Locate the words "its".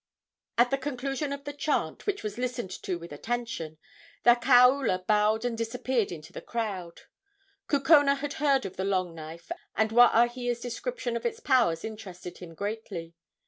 11.23-11.39